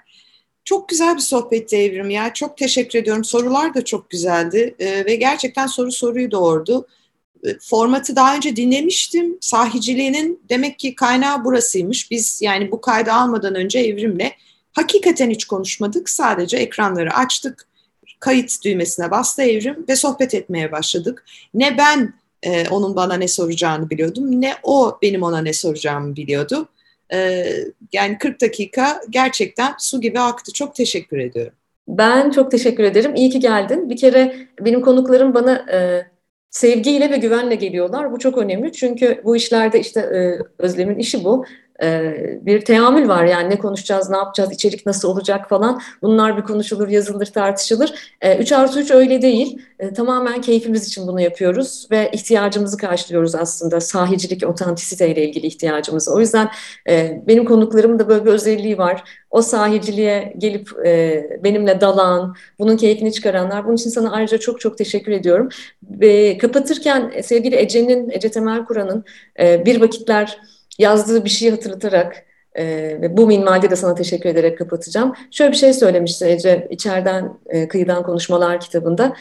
[0.66, 2.34] Çok güzel bir sohbetti Evrim ya.
[2.34, 3.24] Çok teşekkür ediyorum.
[3.24, 6.88] Sorular da çok güzeldi e, ve gerçekten soru soruyu doğurdu.
[7.44, 9.38] E, formatı daha önce dinlemiştim.
[9.42, 12.12] Sahiciliğinin demek ki kaynağı burasıymış.
[12.12, 14.32] Biz yani bu kaydı almadan önce Evrim'le
[14.72, 16.10] hakikaten hiç konuşmadık.
[16.10, 17.68] Sadece ekranları açtık
[18.20, 21.26] kayıt düğmesine bastı Evrim ve sohbet etmeye başladık.
[21.54, 26.68] Ne ben e, onun bana ne soracağını biliyordum ne o benim ona ne soracağımı biliyordu.
[27.14, 27.46] E,
[27.94, 30.54] yani 40 dakika gerçekten su gibi aktı.
[30.54, 31.54] Çok teşekkür ediyorum.
[31.88, 33.16] Ben çok teşekkür ederim.
[33.16, 33.90] İyi ki geldin.
[33.90, 36.08] Bir kere benim konuklarım bana e,
[36.50, 38.12] sevgiyle ve güvenle geliyorlar.
[38.12, 38.72] Bu çok önemli.
[38.72, 41.46] Çünkü bu işlerde işte e, Özlem'in işi bu.
[41.84, 45.82] Ee, bir teamül var yani ne konuşacağız, ne yapacağız, içerik nasıl olacak falan.
[46.02, 48.14] Bunlar bir konuşulur, yazılır, tartışılır.
[48.40, 49.62] 3 ee, artı 3 öyle değil.
[49.80, 53.82] Ee, tamamen keyfimiz için bunu yapıyoruz ve ihtiyacımızı karşılıyoruz aslında.
[53.82, 56.14] Sahicilik, otantisite ile ilgili ihtiyacımızı.
[56.14, 56.50] O yüzden
[56.90, 59.04] e, benim konuklarımın da böyle bir özelliği var.
[59.32, 63.66] O sahiciliğe gelip e, benimle dalan, bunun keyfini çıkaranlar.
[63.66, 65.50] Bunun için sana ayrıca çok çok teşekkür ediyorum.
[65.84, 69.04] Ve kapatırken sevgili Ece'nin, Ece Temel Kur'an'ın
[69.40, 70.40] e, bir vakitler
[70.78, 72.66] yazdığı bir şeyi hatırlatarak e,
[73.02, 75.14] ve bu minvalde de sana teşekkür ederek kapatacağım.
[75.32, 79.16] Şöyle bir şey söylemişti Ece içeriden e, kıyıdan konuşmalar kitabında.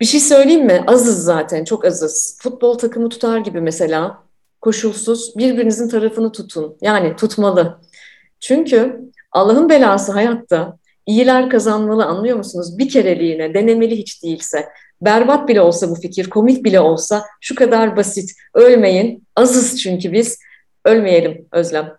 [0.00, 0.84] Bir şey söyleyeyim mi?
[0.86, 2.38] Azız zaten, çok azız.
[2.42, 4.22] Futbol takımı tutar gibi mesela
[4.60, 6.76] koşulsuz birbirinizin tarafını tutun.
[6.80, 7.78] Yani tutmalı.
[8.40, 9.00] Çünkü
[9.32, 12.78] Allah'ın belası hayatta iyiler kazanmalı anlıyor musunuz?
[12.78, 14.68] Bir kereliğine, denemeli hiç değilse.
[15.00, 18.30] Berbat bile olsa bu fikir, komik bile olsa şu kadar basit.
[18.54, 20.38] Ölmeyin, azız çünkü biz.
[20.84, 21.98] Ölmeyelim Özlem.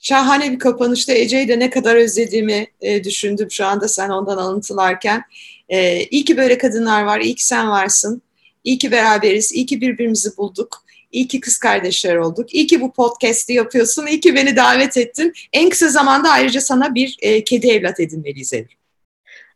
[0.00, 5.22] Şahane bir kapanışta Ece'yi de ne kadar özlediğimi e, düşündüm şu anda sen ondan alıntılarken.
[5.68, 8.22] E, iyi ki böyle kadınlar var, iyi ki sen varsın.
[8.64, 10.84] İyi ki beraberiz, iyi ki birbirimizi bulduk.
[11.12, 12.54] İyi ki kız kardeşler olduk.
[12.54, 14.06] İyi ki bu podcast'i yapıyorsun.
[14.06, 15.32] İyi ki beni davet ettin.
[15.52, 18.78] En kısa zamanda ayrıca sana bir e, kedi evlat edinmeliyiz Evrim.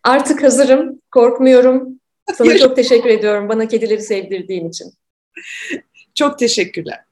[0.04, 1.00] Artık hazırım.
[1.10, 2.00] Korkmuyorum.
[2.34, 4.92] Sana çok teşekkür ediyorum bana kedileri sevdirdiğin için.
[6.14, 7.04] Çok teşekkürler.